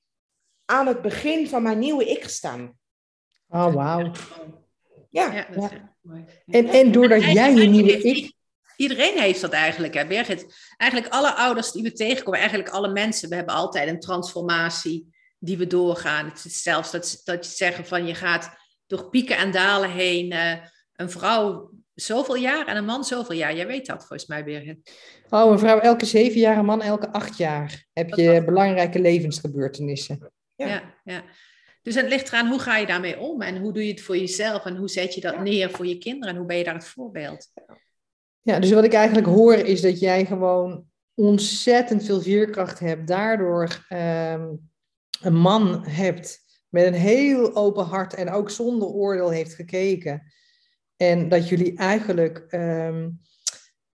[0.65, 2.77] aan het begin van mijn nieuwe ik gestaan.
[3.47, 4.11] Oh, wauw.
[5.09, 5.33] Ja.
[5.33, 5.95] ja, dat ja.
[6.01, 6.25] Mooi.
[6.45, 8.35] En, en doordat jij je nieuwe ik...
[8.75, 10.73] Iedereen heeft dat eigenlijk, hè, Birgit.
[10.77, 15.57] Eigenlijk alle ouders die we tegenkomen, eigenlijk alle mensen, we hebben altijd een transformatie die
[15.57, 16.25] we doorgaan.
[16.25, 20.33] Het is zelfs dat, dat je zeggen van je gaat door pieken en dalen heen.
[20.33, 20.53] Uh,
[20.93, 23.55] een vrouw zoveel jaar en een man zoveel jaar.
[23.55, 24.91] Jij weet dat volgens mij, Birgit.
[25.29, 27.85] Oh, een vrouw elke zeven jaar, een man elke acht jaar.
[27.93, 30.31] Heb je belangrijke levensgebeurtenissen.
[30.55, 30.67] Ja.
[30.67, 31.23] ja, ja.
[31.81, 34.17] Dus het ligt eraan hoe ga je daarmee om en hoe doe je het voor
[34.17, 36.73] jezelf en hoe zet je dat neer voor je kinderen en hoe ben je daar
[36.73, 37.51] het voorbeeld?
[38.41, 43.85] Ja, dus wat ik eigenlijk hoor is dat jij gewoon ontzettend veel veerkracht hebt, daardoor
[43.89, 44.69] um,
[45.21, 50.31] een man hebt met een heel open hart en ook zonder oordeel heeft gekeken
[50.97, 53.19] en dat jullie eigenlijk um,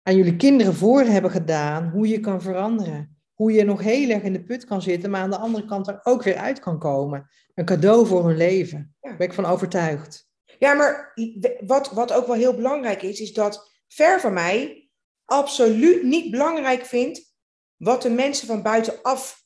[0.04, 3.16] aan jullie kinderen voor hebben gedaan hoe je kan veranderen.
[3.34, 5.88] Hoe je nog heel erg in de put kan zitten, maar aan de andere kant
[5.88, 7.30] er ook weer uit kan komen.
[7.54, 8.96] Een cadeau voor hun leven.
[9.00, 10.30] Daar ben ik van overtuigd.
[10.60, 11.14] Ja, maar
[11.66, 14.90] wat, wat ook wel heel belangrijk is, is dat ver van mij
[15.26, 17.36] absoluut niet belangrijk vindt
[17.78, 19.46] wat de mensen van buitenaf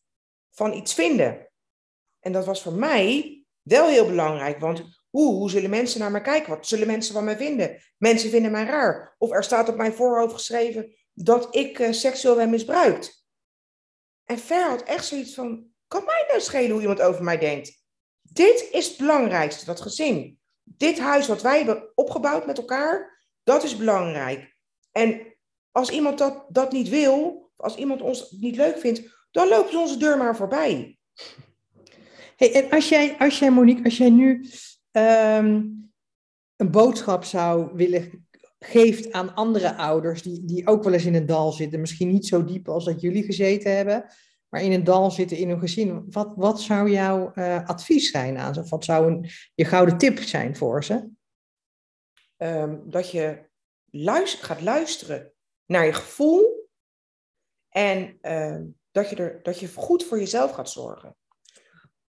[0.52, 1.52] van iets vinden.
[2.20, 6.22] En dat was voor mij wel heel belangrijk, want hoe, hoe zullen mensen naar mij
[6.22, 6.50] kijken?
[6.50, 7.82] Wat zullen mensen van mij vinden?
[7.98, 9.16] Mensen vinden mij raar.
[9.18, 13.26] Of er staat op mijn voorhoofd geschreven dat ik uh, seksueel ben misbruikt.
[14.24, 17.84] En Ver had echt zoiets van, kan mij nou schelen hoe iemand over mij denkt?
[18.22, 20.40] Dit is het belangrijkste, dat gezin.
[20.64, 24.56] Dit huis wat wij hebben opgebouwd met elkaar, dat is belangrijk.
[24.92, 25.36] En
[25.72, 29.78] als iemand dat, dat niet wil, als iemand ons niet leuk vindt, dan lopen ze
[29.78, 30.98] onze deur maar voorbij.
[32.36, 34.50] Hey, en als jij, als jij, Monique, als jij nu
[34.98, 35.84] um,
[36.56, 38.28] een boodschap zou willen
[38.60, 42.28] geeft aan andere ouders die, die ook wel eens in een dal zitten, misschien niet
[42.28, 44.06] zo diep als dat jullie gezeten hebben,
[44.50, 48.38] maar in een dal zitten in hun gezin, wat, wat zou jouw uh, advies zijn
[48.38, 48.60] aan ze?
[48.60, 51.10] Of wat zou een, je gouden tip zijn voor ze?
[52.38, 53.50] Um, dat je
[53.90, 55.34] luister, gaat luisteren
[55.66, 56.70] naar je gevoel
[57.70, 61.16] en uh, dat, je er, dat je goed voor jezelf gaat zorgen.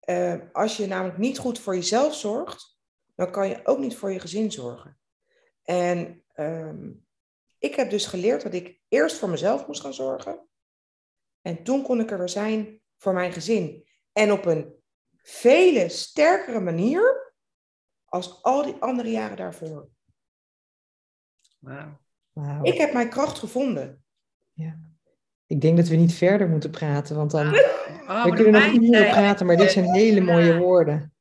[0.10, 2.80] Uh, als je namelijk niet goed voor jezelf zorgt,
[3.16, 5.00] dan kan je ook niet voor je gezin zorgen.
[5.64, 7.06] En um,
[7.58, 10.48] ik heb dus geleerd dat ik eerst voor mezelf moest gaan zorgen.
[11.42, 13.88] En toen kon ik er weer zijn voor mijn gezin.
[14.12, 14.76] En op een
[15.18, 17.34] vele sterkere manier
[18.06, 19.90] als al die andere jaren daarvoor.
[21.60, 22.00] Wauw.
[22.32, 22.66] Wow.
[22.66, 24.04] Ik heb mijn kracht gevonden.
[24.54, 24.80] Ja.
[25.52, 29.10] Ik denk dat we niet verder moeten praten, want dan oh, we kunnen nog uren
[29.10, 31.14] praten, maar dit zijn hele mooie woorden.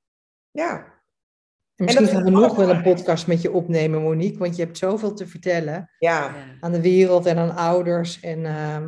[0.51, 0.90] Ja,
[1.81, 4.79] en misschien gaan we nog wel een podcast met je opnemen, Monique, want je hebt
[4.79, 6.35] zoveel te vertellen ja.
[6.61, 8.21] aan de wereld en aan ouders.
[8.21, 8.87] En, uh,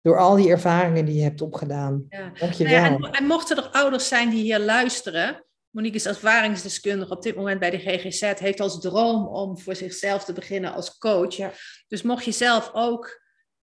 [0.00, 2.06] door al die ervaringen die je hebt opgedaan.
[2.08, 2.32] Ja.
[2.38, 2.98] Dank je wel.
[2.98, 7.60] Nou en, mochten er ouders zijn die hier luisteren, Monique is ervaringsdeskundige op dit moment
[7.60, 11.36] bij de GGZ, heeft als droom om voor zichzelf te beginnen als coach.
[11.36, 11.52] Ja.
[11.88, 13.21] Dus mocht je zelf ook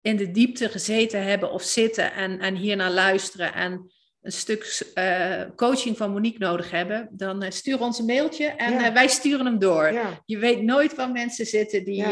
[0.07, 3.91] in de diepte gezeten hebben of zitten en, en hier naar luisteren en
[4.21, 8.73] een stuk uh, coaching van Monique nodig hebben, dan uh, stuur ons een mailtje en
[8.73, 9.91] uh, wij sturen hem door.
[9.91, 10.21] Ja.
[10.25, 12.05] Je weet nooit waar mensen zitten die,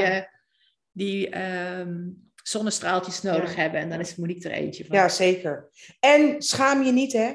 [0.91, 1.41] die
[1.79, 3.79] um, zonnestraaltjes nodig hebben.
[3.79, 4.95] En dan is Monique er eentje van.
[4.95, 5.69] Ja, zeker.
[5.99, 7.34] En schaam je niet, hè?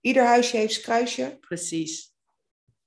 [0.00, 1.36] ieder huisje heeft zijn kruisje.
[1.40, 2.14] Precies.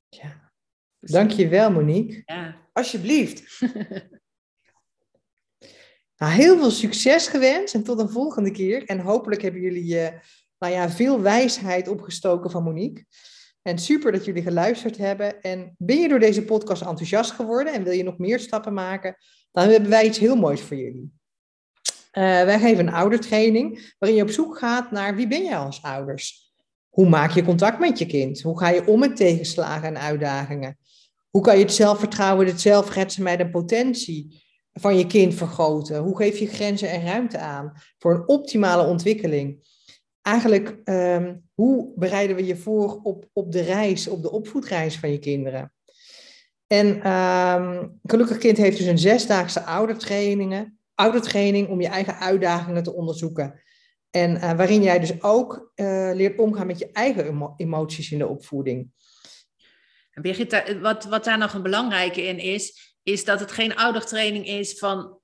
[0.09, 0.51] Ja.
[0.99, 1.17] Precies.
[1.17, 2.21] Dank je wel, Monique.
[2.25, 2.55] Ja.
[2.73, 3.43] Alsjeblieft.
[6.19, 8.83] nou, heel veel succes gewenst en tot een volgende keer.
[8.85, 9.95] En hopelijk hebben jullie
[10.59, 13.05] nou ja, veel wijsheid opgestoken van Monique.
[13.61, 15.41] En super dat jullie geluisterd hebben.
[15.41, 19.15] En ben je door deze podcast enthousiast geworden en wil je nog meer stappen maken,
[19.51, 21.11] dan hebben wij iets heel moois voor jullie.
[22.13, 25.81] Uh, wij geven een oudertraining waarin je op zoek gaat naar wie ben jij als
[25.81, 26.53] ouders?
[26.89, 28.41] Hoe maak je contact met je kind?
[28.41, 30.77] Hoe ga je om met tegenslagen en uitdagingen?
[31.29, 35.97] Hoe kan je het zelfvertrouwen, het zelfredzaamheid en potentie van je kind vergroten?
[35.97, 39.67] Hoe geef je grenzen en ruimte aan voor een optimale ontwikkeling?
[40.29, 45.11] eigenlijk, ehm, hoe bereiden we je voor op, op de reis, op de opvoedreis van
[45.11, 45.73] je kinderen?
[46.67, 52.93] En um, Gelukkig Kind heeft dus een zesdaagse oudertrainingen, oudertraining om je eigen uitdagingen te
[52.93, 53.61] onderzoeken.
[54.09, 58.27] En uh, waarin jij dus ook uh, leert omgaan met je eigen emoties in de
[58.27, 58.91] opvoeding.
[60.21, 64.77] Birgit, wat, wat daar nog een belangrijke in is, is dat het geen oudertraining is
[64.77, 65.19] van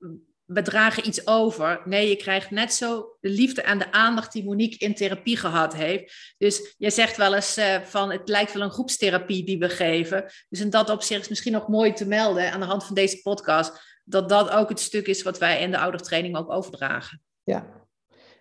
[0.46, 1.82] we dragen iets over.
[1.84, 5.74] Nee, je krijgt net zo de liefde en de aandacht die Monique in therapie gehad
[5.74, 6.34] heeft.
[6.38, 10.24] Dus je zegt wel eens uh, van het lijkt wel een groepstherapie die we geven.
[10.48, 13.22] Dus in dat opzicht is misschien nog mooi te melden aan de hand van deze
[13.22, 17.22] podcast, dat dat ook het stuk is wat wij in de oudertraining ook overdragen.
[17.42, 17.84] Ja.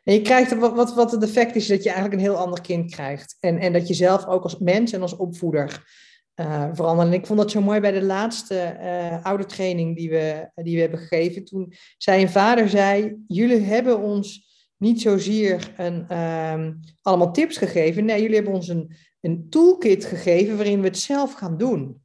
[0.04, 2.62] En je krijgt, wat, wat, wat het effect is, dat je eigenlijk een heel ander
[2.62, 3.38] kind krijgt.
[3.40, 5.84] En, en dat je zelf ook als mens en als opvoeder
[6.36, 7.00] uh.
[7.00, 10.76] En ik vond dat zo mooi bij de laatste uh, oude training die we, die
[10.76, 11.46] we hebben gegeven.
[11.46, 18.06] Toen zei een vader, zei, jullie hebben ons niet zozeer een, um, allemaal tips gegeven.
[18.06, 22.04] Nee, jullie hebben ons een, een toolkit gegeven waarin we het zelf gaan doen.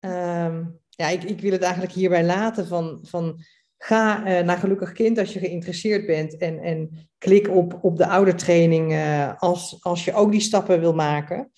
[0.00, 3.40] Um, ja, ik, ik wil het eigenlijk hierbij laten van, van
[3.78, 8.06] ga uh, naar Gelukkig Kind als je geïnteresseerd bent en, en klik op, op de
[8.06, 8.96] oude training
[9.38, 11.52] als, als je ook die stappen wil maken.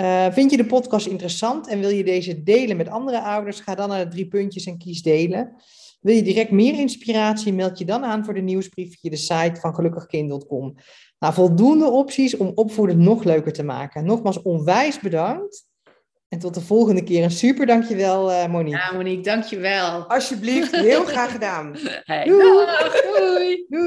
[0.00, 3.60] Uh, vind je de podcast interessant en wil je deze delen met andere ouders?
[3.60, 5.54] Ga dan naar de drie puntjes en kies delen.
[6.00, 7.52] Wil je direct meer inspiratie?
[7.52, 10.74] Meld je dan aan voor de nieuwsbrief via de site van gelukkigkind.com.
[11.18, 14.04] Nou, voldoende opties om opvoeden nog leuker te maken.
[14.04, 15.66] Nogmaals, onwijs bedankt.
[16.28, 17.22] En tot de volgende keer.
[17.22, 18.78] En super dankjewel, uh, Monique.
[18.78, 20.04] Ja, Monique, dankjewel.
[20.08, 21.76] Alsjeblieft, heel graag gedaan.
[22.04, 22.40] Hey, doei.
[22.40, 23.64] Doei.
[23.68, 23.86] doei.